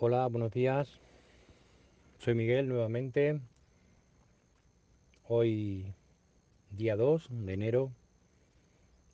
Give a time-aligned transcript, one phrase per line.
[0.00, 1.00] Hola, buenos días.
[2.18, 3.40] Soy Miguel nuevamente.
[5.26, 5.92] Hoy,
[6.70, 7.90] día 2 de enero,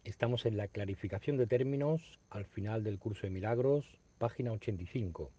[0.04, 3.86] estamos en la clarificación de términos al final del curso de milagros,
[4.18, 5.30] página 85.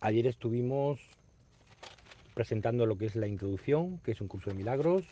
[0.00, 0.98] Ayer estuvimos
[2.32, 5.04] presentando lo que es la introducción, que es un curso de milagros,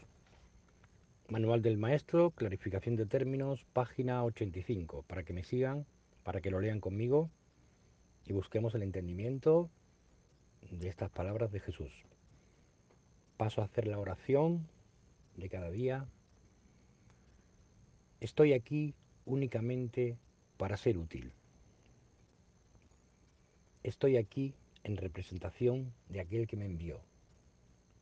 [1.28, 5.84] manual del maestro, clarificación de términos, página 85, para que me sigan,
[6.24, 7.28] para que lo lean conmigo
[8.26, 9.70] y busquemos el entendimiento
[10.70, 11.92] de estas palabras de Jesús.
[13.36, 14.68] Paso a hacer la oración
[15.36, 16.06] de cada día.
[18.20, 20.16] Estoy aquí únicamente
[20.56, 21.32] para ser útil.
[23.82, 27.00] Estoy aquí en representación de aquel que me envió.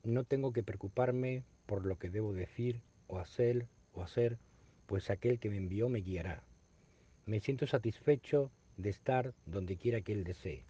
[0.05, 4.39] No tengo que preocuparme por lo que debo decir o hacer o hacer,
[4.87, 6.43] pues aquel que me envió me guiará.
[7.27, 8.51] Me siento satisfecho
[8.83, 10.65] de estar donde quiera que Él desee,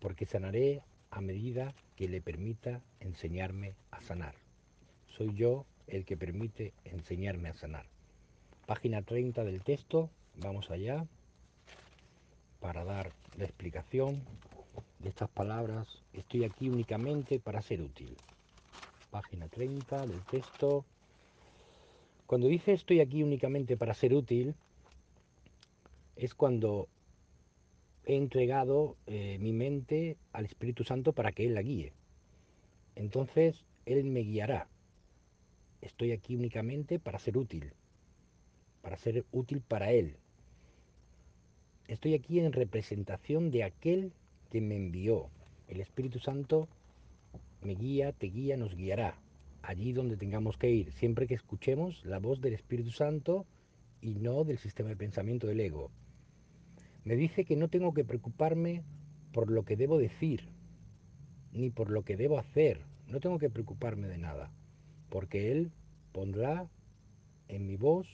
[0.00, 4.34] porque sanaré a medida que le permita enseñarme a sanar.
[5.16, 7.86] Soy yo el que permite enseñarme a sanar.
[8.66, 11.06] Página 30 del texto, vamos allá,
[12.60, 14.22] para dar la explicación
[15.00, 15.88] de estas palabras.
[16.12, 18.16] Estoy aquí únicamente para ser útil.
[19.10, 20.84] Página 30 del texto.
[22.26, 24.54] Cuando dice estoy aquí únicamente para ser útil,
[26.14, 26.86] es cuando
[28.10, 31.92] he entregado eh, mi mente al Espíritu Santo para que Él la guíe.
[32.96, 34.68] Entonces Él me guiará.
[35.80, 37.72] Estoy aquí únicamente para ser útil,
[38.82, 40.16] para ser útil para Él.
[41.86, 44.12] Estoy aquí en representación de aquel
[44.50, 45.30] que me envió.
[45.68, 46.68] El Espíritu Santo
[47.62, 49.20] me guía, te guía, nos guiará
[49.62, 53.46] allí donde tengamos que ir, siempre que escuchemos la voz del Espíritu Santo
[54.00, 55.92] y no del sistema de pensamiento del ego.
[57.04, 58.82] Me dice que no tengo que preocuparme
[59.32, 60.42] por lo que debo decir,
[61.52, 62.84] ni por lo que debo hacer.
[63.06, 64.50] No tengo que preocuparme de nada,
[65.08, 65.72] porque Él
[66.12, 66.68] pondrá
[67.48, 68.06] en mi voz,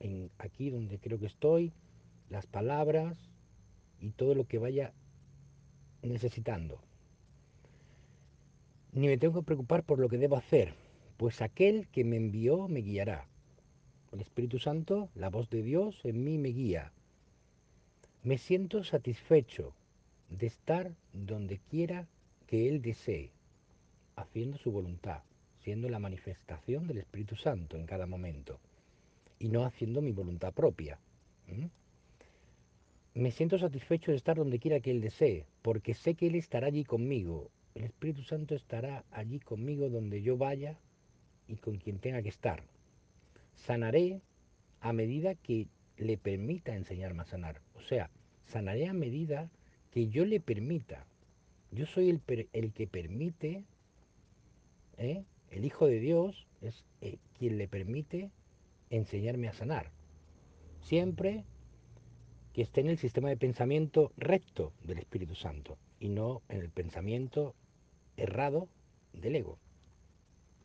[0.00, 1.72] en aquí donde creo que estoy,
[2.28, 3.16] las palabras
[4.00, 4.92] y todo lo que vaya
[6.02, 6.80] necesitando.
[8.92, 10.74] Ni me tengo que preocupar por lo que debo hacer,
[11.16, 13.26] pues aquel que me envió me guiará.
[14.10, 16.92] El Espíritu Santo, la voz de Dios en mí me guía.
[18.22, 19.74] Me siento satisfecho
[20.30, 22.06] de estar donde quiera
[22.46, 23.30] que Él desee,
[24.16, 25.20] haciendo su voluntad,
[25.62, 28.58] siendo la manifestación del Espíritu Santo en cada momento,
[29.38, 30.98] y no haciendo mi voluntad propia.
[33.12, 36.68] Me siento satisfecho de estar donde quiera que Él desee, porque sé que Él estará
[36.68, 37.50] allí conmigo.
[37.74, 40.78] El Espíritu Santo estará allí conmigo donde yo vaya
[41.46, 42.62] y con quien tenga que estar
[43.66, 44.20] sanaré
[44.80, 47.60] a medida que le permita enseñarme a sanar.
[47.74, 48.10] O sea,
[48.46, 49.50] sanaré a medida
[49.90, 51.06] que yo le permita.
[51.70, 53.64] Yo soy el, el que permite,
[54.96, 55.24] ¿eh?
[55.50, 58.30] el Hijo de Dios es eh, quien le permite
[58.90, 59.90] enseñarme a sanar.
[60.80, 61.44] Siempre
[62.52, 66.70] que esté en el sistema de pensamiento recto del Espíritu Santo y no en el
[66.70, 67.54] pensamiento
[68.16, 68.68] errado
[69.12, 69.58] del ego.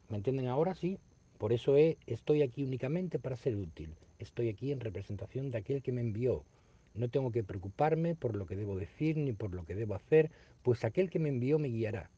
[0.10, 0.76] ¿Me entienden ahora?
[0.76, 1.00] Sí.
[1.44, 3.90] Por eso estoy aquí únicamente para ser útil.
[4.18, 6.46] Estoy aquí en representación de aquel que me envió.
[6.94, 10.32] No tengo que preocuparme por lo que debo decir ni por lo que debo hacer,
[10.62, 12.10] pues aquel que me envió me guiará.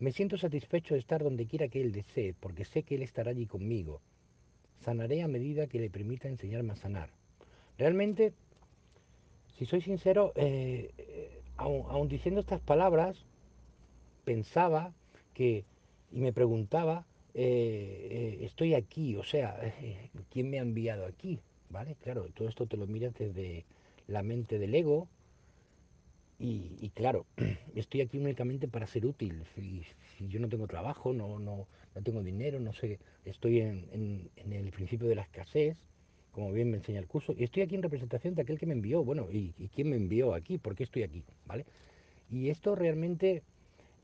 [0.00, 3.30] Me siento satisfecho de estar donde quiera que Él desee, porque sé que Él estará
[3.30, 4.02] allí conmigo.
[4.84, 7.08] Sanaré a medida que le permita enseñarme a sanar.
[7.78, 8.34] Realmente,
[9.56, 13.16] si soy sincero, eh, eh, aun diciendo estas palabras,
[14.26, 14.92] pensaba
[15.32, 15.64] que,
[16.10, 21.40] y me preguntaba, eh, eh, estoy aquí, o sea, eh, ¿quién me ha enviado aquí?
[21.70, 21.96] ¿Vale?
[22.02, 23.64] Claro, todo esto te lo miras desde
[24.06, 25.08] la mente del ego
[26.38, 27.24] y, claro,
[27.76, 29.44] estoy aquí únicamente para ser útil.
[29.54, 29.84] Si,
[30.18, 35.08] yo no tengo trabajo, no, no, no tengo dinero, no sé, estoy en, el principio
[35.08, 35.76] de la escasez,
[36.32, 38.74] como bien me enseña el curso, y estoy aquí en representación de aquel que me
[38.74, 39.04] envió.
[39.04, 40.58] Bueno, ¿y, y quién me envió aquí?
[40.58, 41.22] ¿Por qué estoy aquí?
[41.46, 41.64] ¿Vale?
[42.28, 43.44] Y esto realmente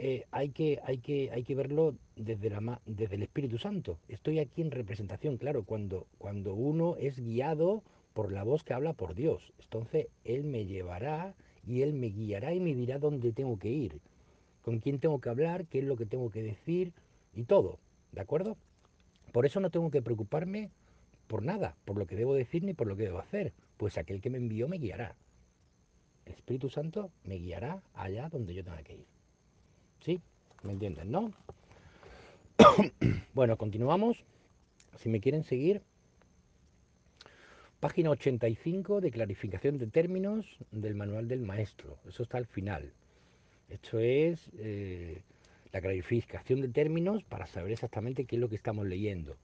[0.00, 3.98] eh, hay, que, hay, que, hay que verlo desde, la, desde el Espíritu Santo.
[4.08, 7.82] Estoy aquí en representación, claro, cuando, cuando uno es guiado
[8.14, 9.52] por la voz que habla por Dios.
[9.60, 11.34] Entonces Él me llevará
[11.66, 14.00] y Él me guiará y me dirá dónde tengo que ir,
[14.62, 16.92] con quién tengo que hablar, qué es lo que tengo que decir
[17.34, 17.80] y todo.
[18.12, 18.56] ¿De acuerdo?
[19.32, 20.70] Por eso no tengo que preocuparme
[21.26, 24.20] por nada, por lo que debo decir ni por lo que debo hacer, pues aquel
[24.20, 25.16] que me envió me guiará.
[26.24, 29.17] El Espíritu Santo me guiará allá donde yo tenga que ir.
[30.00, 30.20] ¿Sí?
[30.62, 31.32] ¿Me entienden, no?
[33.34, 34.24] bueno, continuamos.
[34.96, 35.82] Si me quieren seguir,
[37.80, 41.98] página 85 de clarificación de términos del manual del maestro.
[42.08, 42.92] Eso está al final.
[43.68, 45.22] Esto es eh,
[45.72, 49.36] la clarificación de términos para saber exactamente qué es lo que estamos leyendo,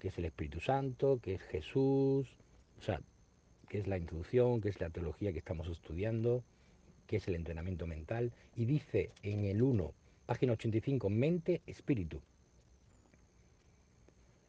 [0.00, 2.28] qué es el Espíritu Santo, qué es Jesús,
[2.78, 3.00] o sea,
[3.68, 6.44] qué es la introducción, qué es la teología que estamos estudiando,
[7.06, 8.32] qué es el entrenamiento mental.
[8.56, 9.92] Y dice en el 1,
[10.26, 12.20] página 85, mente, espíritu.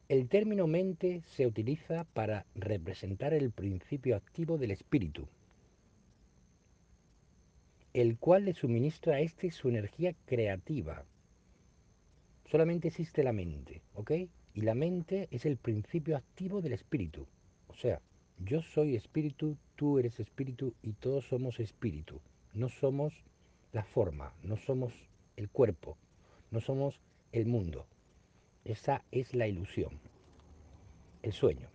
[0.07, 5.27] El término mente se utiliza para representar el principio activo del espíritu,
[7.91, 11.03] el cual le suministra a éste su energía creativa.
[12.51, 14.11] Solamente existe la mente, ¿ok?
[14.53, 17.25] Y la mente es el principio activo del espíritu.
[17.67, 17.99] O sea,
[18.37, 22.21] yo soy espíritu, tú eres espíritu y todos somos espíritu.
[22.55, 23.13] No somos
[23.73, 24.93] la forma, no somos
[25.35, 25.97] el cuerpo,
[26.51, 27.01] no somos
[27.33, 27.85] el mundo.
[28.63, 29.99] Esa es la ilusión,
[31.21, 31.67] el sueño.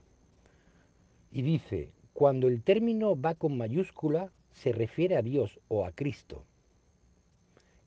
[1.32, 6.47] Y dice, cuando el término va con mayúscula, se refiere a Dios o a Cristo.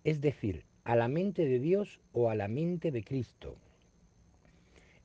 [0.03, 3.55] Es decir, a la mente de Dios o a la mente de Cristo.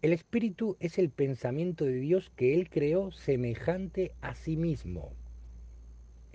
[0.02, 5.14] El espíritu es el pensamiento de Dios que Él creó semejante a sí mismo.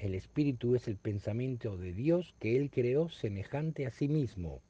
[0.04, 4.62] El espíritu es el pensamiento de Dios que Él creó semejante a sí mismo.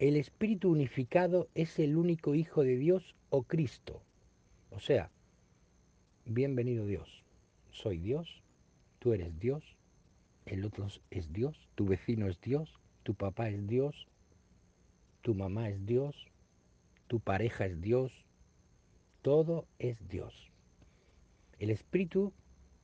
[0.00, 4.02] El Espíritu unificado es el único Hijo de Dios o Cristo.
[4.70, 5.08] O sea,
[6.24, 7.22] bienvenido Dios.
[7.70, 8.42] Soy Dios,
[8.98, 9.62] tú eres Dios,
[10.46, 14.08] el otro es Dios, tu vecino es Dios, tu papá es Dios,
[15.20, 16.26] tu mamá es Dios,
[17.06, 18.10] tu pareja es Dios,
[19.22, 20.50] todo es Dios.
[21.60, 22.32] El Espíritu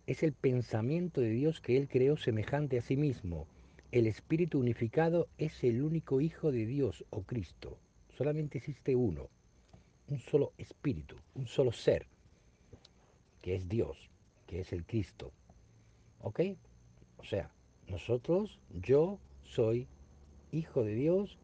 [0.08, 3.46] es el pensamiento de Dios que Él creó semejante a sí mismo
[3.90, 7.78] el espíritu unificado es el único Hijo de Dios o Cristo.
[8.16, 9.28] Solamente existe uno,
[10.08, 12.06] un solo espíritu, un solo ser,
[13.40, 14.10] que es Dios,
[14.46, 15.32] que es el Cristo.
[16.20, 16.40] ¿Ok?
[17.16, 17.50] O sea,
[17.88, 19.87] nosotros, yo soy
[20.52, 21.38] Hijo de Dios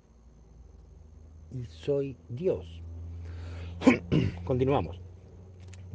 [1.50, 2.82] y soy Dios.
[4.44, 5.03] Continuamos.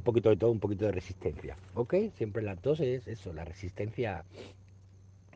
[0.10, 1.56] Poquito de todo, un poquito de resistencia.
[1.76, 1.94] ¿Ok?
[2.16, 4.26] Siempre las dos es eso, la resistencia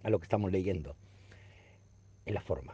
[0.01, 0.95] a lo que estamos leyendo
[2.25, 2.73] en la forma.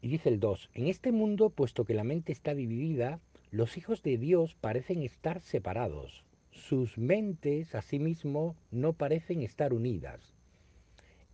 [0.00, 3.20] Y dice el 2, en este mundo, puesto que la mente está dividida,
[3.50, 6.24] los hijos de Dios parecen estar separados.
[6.50, 10.22] Sus mentes, asimismo, no parecen estar unidas.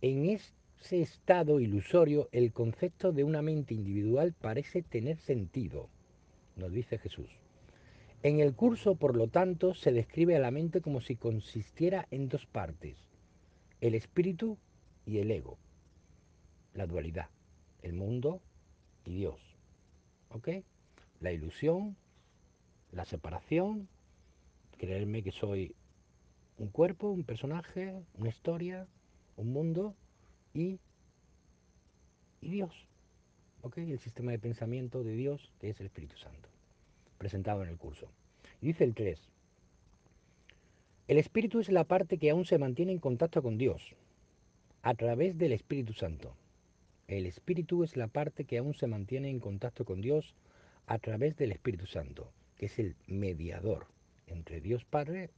[0.01, 5.87] En ese estado ilusorio, el concepto de una mente individual parece tener sentido,
[6.57, 7.40] nos dice Jesús.
[8.23, 12.29] En el curso, por lo tanto, se describe a la mente como si consistiera en
[12.29, 12.97] dos partes,
[13.79, 14.57] el espíritu
[15.05, 15.57] y el ego,
[16.73, 17.29] la dualidad
[17.81, 18.41] el mundo
[19.05, 19.39] y Dios.
[20.29, 20.49] ¿Ok?
[21.19, 21.95] La ilusión,
[22.91, 23.87] la separación,
[24.77, 25.75] creerme que soy
[26.57, 28.87] un cuerpo, un personaje, una historia,
[29.35, 29.95] un mundo
[30.53, 30.79] y,
[32.39, 32.87] y Dios.
[33.61, 33.77] ¿Ok?
[33.77, 36.49] El sistema de pensamiento de Dios que es el Espíritu Santo,
[37.21, 38.09] presentado en el curso.
[38.61, 39.19] Dice el 3.
[41.07, 43.95] El Espíritu es la parte que aún se mantiene en contacto con Dios
[44.81, 46.35] a través del Espíritu Santo.
[47.07, 50.33] El Espíritu es la parte que aún se mantiene en contacto con Dios
[50.87, 53.85] a través del Espíritu Santo, que es el mediador
[54.25, 55.29] entre Dios Padre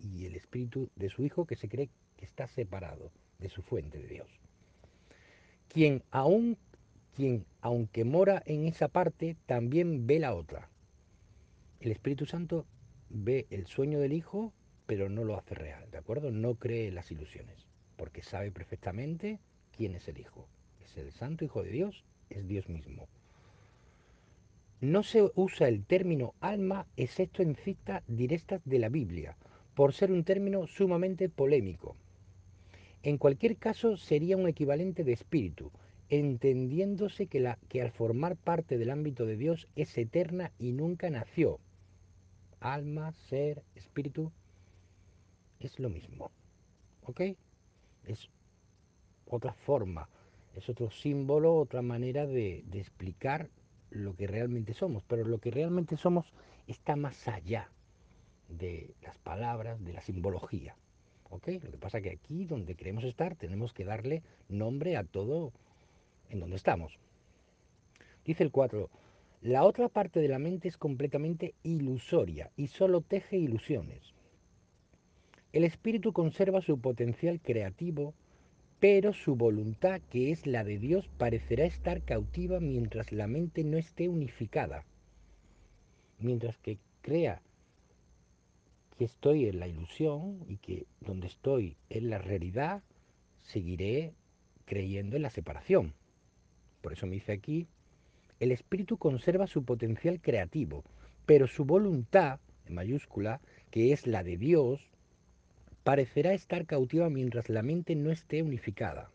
[0.00, 3.98] y el Espíritu de su Hijo que se cree que está separado de su fuente
[3.98, 4.28] de Dios.
[5.68, 6.56] Quien aún
[7.14, 10.71] quien aunque mora en esa parte también ve la otra.
[11.82, 12.66] El Espíritu Santo
[13.10, 14.54] ve el sueño del Hijo,
[14.86, 16.30] pero no lo hace real, ¿de acuerdo?
[16.30, 19.38] No cree las ilusiones, porque sabe perfectamente
[19.76, 20.48] quién es el Hijo
[20.96, 23.08] el Santo Hijo de Dios, es Dios mismo.
[24.80, 29.36] No se usa el término alma excepto en citas directas de la Biblia,
[29.74, 31.96] por ser un término sumamente polémico.
[33.02, 35.70] En cualquier caso sería un equivalente de espíritu,
[36.08, 41.08] entendiéndose que, la, que al formar parte del ámbito de Dios es eterna y nunca
[41.10, 41.58] nació.
[42.62, 44.32] Alma, ser, espíritu,
[45.60, 46.30] es lo mismo.
[47.02, 47.20] ¿Ok?
[48.04, 48.30] Es
[49.26, 50.08] otra forma
[50.54, 53.48] es otro símbolo, otra manera de, explicar
[53.90, 56.32] lo que realmente somos, pero lo que realmente somos
[56.66, 57.70] está más allá
[58.48, 60.76] de las palabras, de la simbología.
[61.30, 61.48] ¿ok?
[61.62, 65.52] Lo que pasa es que aquí donde queremos estar tenemos que darle nombre a todo
[66.28, 66.98] en donde estamos.
[68.24, 68.88] Dice el 4,
[69.42, 74.14] la otra parte de la mente es completamente ilusoria y solo teje ilusiones.
[75.52, 78.14] El espíritu conserva su potencial creativo,
[78.78, 83.78] pero su voluntad, que es la de Dios, parecerá estar cautiva mientras la mente no
[83.78, 84.84] esté unificada.
[86.20, 87.42] Mientras que crea
[88.96, 92.84] que estoy en la ilusión y que donde estoy en la realidad,
[93.40, 94.14] seguiré
[94.66, 95.94] creyendo en la separación.
[96.80, 97.66] Por eso me dice aquí,
[98.42, 100.82] el espíritu conserva su potencial creativo,
[101.26, 104.80] pero su voluntad, en mayúscula, que es la de Dios,
[105.84, 109.12] parecerá estar cautiva mientras la mente no esté unificada.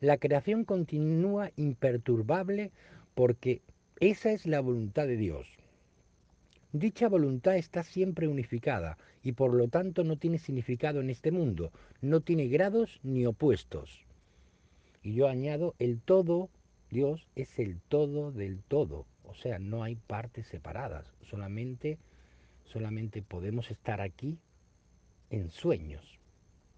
[0.00, 2.72] La creación continúa imperturbable
[3.14, 3.62] porque
[4.00, 5.48] esa es la voluntad de Dios.
[6.74, 11.72] Dicha voluntad está siempre unificada y por lo tanto no tiene significado en este mundo,
[12.02, 14.04] no tiene grados ni opuestos.
[15.02, 16.50] Y yo añado el todo
[16.90, 21.98] Dios es el todo del todo, o sea, no hay partes separadas, solamente,
[22.64, 24.38] solamente podemos estar aquí
[25.30, 26.18] en sueños,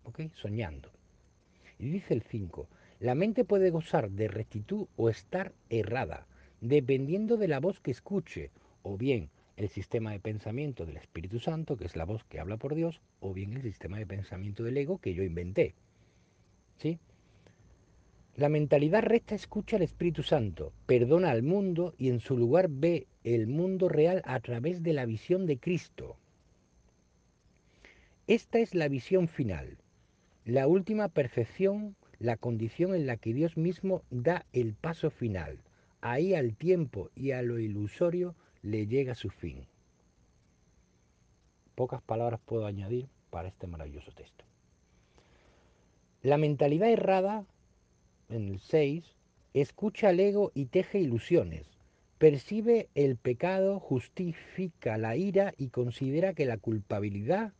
[0.04, 0.22] ¿ok?
[0.34, 0.90] Soñando.
[1.78, 6.26] Y dice el 5, la mente puede gozar de rectitud o estar errada,
[6.60, 8.50] dependiendo de la voz que escuche,
[8.82, 12.56] o bien el sistema de pensamiento del Espíritu Santo, que es la voz que habla
[12.56, 15.74] por Dios, o bien el sistema de pensamiento del ego que yo inventé.
[16.78, 16.98] ¿Sí?
[18.36, 23.06] La mentalidad recta escucha al Espíritu Santo, perdona al mundo y en su lugar ve
[23.24, 26.16] el mundo real a través de la visión de Cristo.
[28.26, 29.78] Esta es la visión final,
[30.44, 35.58] la última perfección, la condición en la que Dios mismo da el paso final.
[36.00, 39.66] Ahí al tiempo y a lo ilusorio le llega su fin.
[41.74, 44.44] Pocas palabras puedo añadir para este maravilloso texto.
[46.22, 47.44] La mentalidad errada
[48.30, 49.04] en el 6,
[49.54, 51.66] escucha al ego y teje ilusiones,
[52.18, 57.52] percibe el pecado, justifica la ira y considera que la culpabilidad,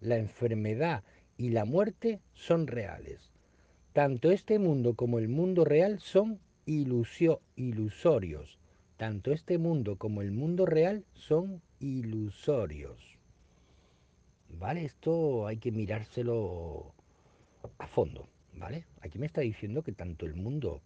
[0.00, 1.02] la enfermedad
[1.36, 3.32] y la muerte son reales.
[3.92, 8.58] Tanto este mundo como el mundo real son ilusio, ilusorios.
[8.96, 13.18] Tanto este mundo como el mundo real son ilusorios.
[14.50, 14.84] ¿Vale?
[14.84, 16.92] Esto hay que mirárselo
[17.78, 18.28] a fondo.
[18.58, 18.86] ¿Vale?
[19.02, 20.82] Aquí me está diciendo que tanto el mundo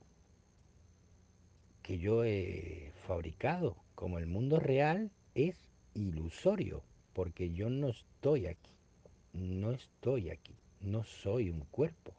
[1.83, 5.57] que yo he fabricado como el mundo real es
[5.95, 6.83] ilusorio,
[7.14, 8.73] porque yo no estoy aquí,
[9.33, 12.12] no estoy aquí, no soy un cuerpo.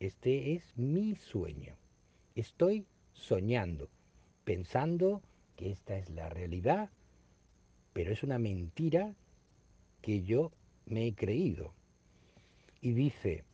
[0.00, 1.74] Este es mi sueño.
[2.34, 3.88] Estoy soñando,
[4.44, 5.22] pensando
[5.56, 6.90] que esta es la realidad,
[7.94, 9.14] pero es una mentira
[10.02, 10.52] que yo
[10.84, 11.72] me he creído.
[12.80, 13.44] Y dice,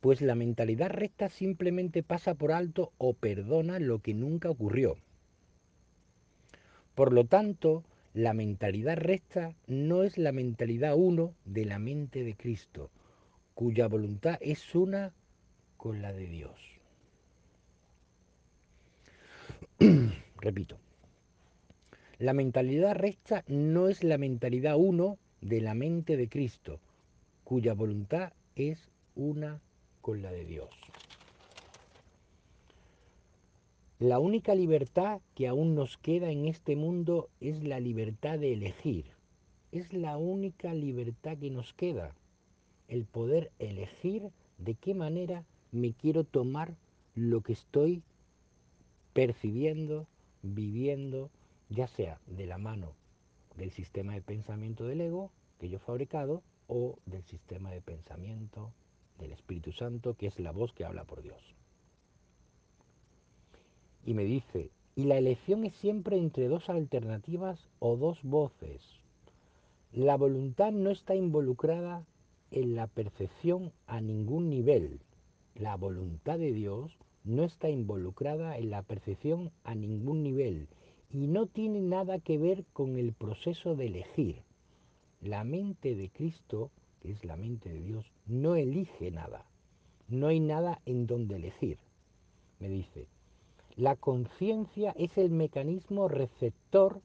[0.00, 4.96] pues la mentalidad recta simplemente pasa por alto o perdona lo que nunca ocurrió.
[6.94, 12.34] Por lo tanto, la mentalidad recta no es la mentalidad uno de la mente de
[12.34, 12.90] Cristo,
[13.54, 15.12] cuya voluntad es una
[15.76, 16.60] con la de Dios.
[20.40, 20.78] Repito,
[22.18, 26.80] la mentalidad recta no es la mentalidad uno de la mente de Cristo,
[27.44, 29.60] cuya voluntad es una
[30.16, 30.70] la de Dios.
[33.98, 39.06] La única libertad que aún nos queda en este mundo es la libertad de elegir.
[39.72, 42.14] Es la única libertad que nos queda.
[42.86, 46.74] El poder elegir de qué manera me quiero tomar
[47.14, 48.02] lo que estoy
[49.12, 50.06] percibiendo,
[50.42, 51.30] viviendo,
[51.68, 52.94] ya sea de la mano
[53.56, 58.72] del sistema de pensamiento del ego que yo he fabricado o del sistema de pensamiento
[59.18, 61.42] del Espíritu Santo, que es la voz que habla por Dios.
[64.04, 68.82] Y me dice, y la elección es siempre entre dos alternativas o dos voces.
[69.92, 72.04] La voluntad no está involucrada
[72.50, 75.00] en la percepción a ningún nivel.
[75.54, 80.68] La voluntad de Dios no está involucrada en la percepción a ningún nivel
[81.10, 84.42] y no tiene nada que ver con el proceso de elegir.
[85.20, 89.44] La mente de Cristo que es la mente de Dios, no elige nada.
[90.08, 91.78] No hay nada en donde elegir.
[92.60, 93.06] Me dice,
[93.76, 97.00] la conciencia es el mecanismo receptor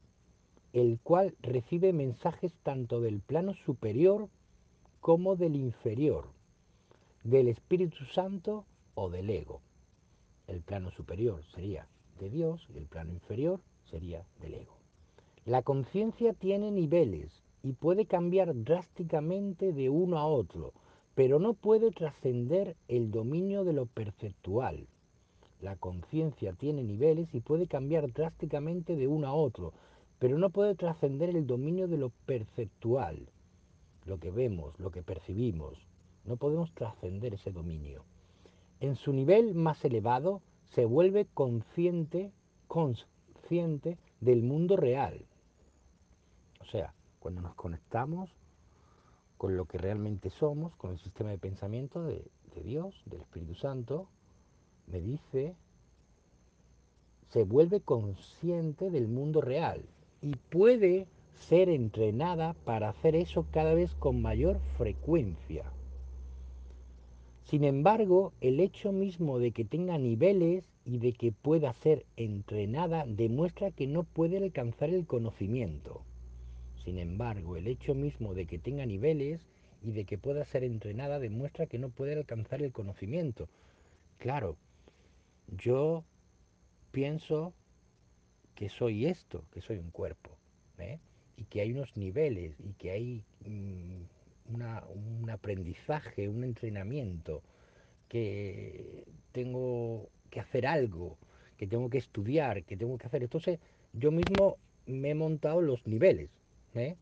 [0.73, 4.27] el cual recibe mensajes tanto del plano superior
[5.01, 6.29] como del inferior,
[7.23, 9.61] del Espíritu Santo o del ego.
[10.47, 11.87] El plano superior sería
[12.19, 14.77] de Dios y el plano inferior sería del ego.
[15.45, 20.73] La conciencia tiene niveles y puede cambiar drásticamente de uno a otro,
[21.15, 24.85] pero no puede trascender el dominio de lo perceptual.
[25.61, 29.71] La conciencia tiene niveles y puede cambiar drásticamente de uno a otro,
[30.19, 33.29] pero no puede trascender el dominio de lo perceptual,
[34.05, 35.77] lo que vemos, lo que percibimos.
[36.25, 38.03] No podemos trascender ese dominio.
[38.81, 40.41] En su nivel más elevado
[40.75, 42.33] se vuelve consciente,
[42.67, 45.25] consciente del mundo real.
[46.59, 46.93] O sea,
[47.23, 48.29] cuando nos conectamos
[49.37, 52.21] con lo que realmente somos, con el sistema de pensamiento de,
[52.53, 54.09] de Dios, del Espíritu Santo,
[54.87, 55.55] me dice,
[57.29, 59.85] se vuelve consciente del mundo real
[60.21, 65.63] y puede ser entrenada para hacer eso cada vez con mayor frecuencia.
[67.45, 73.05] Sin embargo, el hecho mismo de que tenga niveles y de que pueda ser entrenada
[73.07, 76.01] demuestra que no puede alcanzar el conocimiento.
[76.83, 79.41] Sin embargo, el hecho mismo de que tenga niveles
[79.81, 83.47] y de que pueda ser entrenada demuestra que no puede alcanzar el conocimiento.
[84.17, 84.57] Claro,
[85.47, 86.03] yo
[86.91, 87.53] pienso
[88.55, 90.37] que soy esto, que soy un cuerpo,
[90.77, 90.99] ¿eh?
[91.37, 94.03] y que hay unos niveles y que hay mm,
[94.53, 97.41] un aprendizaje, un entrenamiento,
[98.07, 101.17] que tengo que hacer algo,
[101.57, 103.23] que tengo que estudiar, que tengo que hacer.
[103.23, 103.59] Entonces
[103.93, 106.29] yo mismo me he montado los niveles.
[106.75, 106.95] ¿Eh?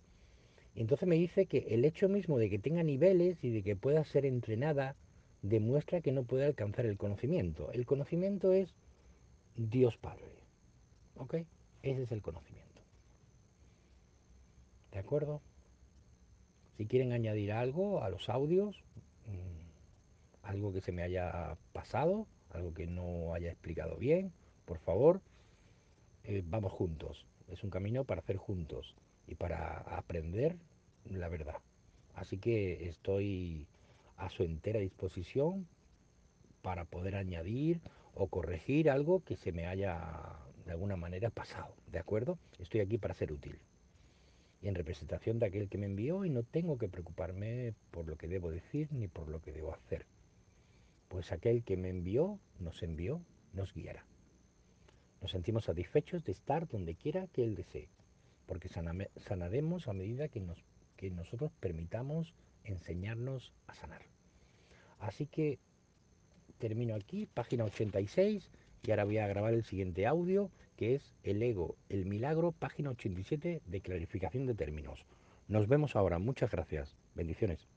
[0.75, 4.04] Entonces me dice que el hecho mismo de que tenga niveles y de que pueda
[4.06, 4.96] ser entrenada
[5.42, 7.72] demuestra que no puede alcanzar el conocimiento.
[7.72, 8.74] El conocimiento es
[9.56, 10.25] Dios Padre.
[11.16, 11.36] ¿Ok?
[11.84, 12.82] Ese es el conocimiento.
[14.92, 15.42] ¿De acuerdo?
[16.78, 18.78] Si quieren añadir algo a los audios,
[19.28, 24.32] mm, algo que se me haya pasado, algo que no haya explicado bien,
[24.66, 25.22] por favor,
[26.24, 27.25] eh, vamos juntos.
[27.50, 28.96] Es un camino para hacer juntos
[29.28, 30.58] y para aprender
[31.06, 31.58] la verdad.
[32.16, 33.68] Así que estoy
[34.18, 35.68] a su entera disposición
[36.62, 37.82] para poder añadir
[38.13, 42.38] o corregir algo que se me haya de alguna manera pasado, ¿de acuerdo?
[42.60, 43.60] Estoy aquí para ser útil
[44.62, 48.15] y en representación de aquel que me envió y no tengo que preocuparme por lo
[48.15, 50.06] que debo decir ni por lo que debo hacer,
[51.08, 53.22] pues aquel que me envió, nos envió,
[53.54, 54.06] nos guiará.
[55.22, 57.89] Nos sentimos satisfechos de estar donde quiera que Él desee,
[58.52, 60.62] porque sanaremos a medida que, nos,
[60.98, 62.34] que nosotros permitamos
[62.66, 64.02] enseñarnos a sanar.
[65.00, 65.58] Así que
[66.58, 68.50] termino aquí, página 86,
[68.86, 72.90] y ahora voy a grabar el siguiente audio, que es El ego, el milagro, página
[72.90, 75.06] 87 de clarificación de términos.
[75.48, 76.20] Nos vemos ahora.
[76.20, 76.98] Muchas gracias.
[77.16, 77.70] Bendiciones.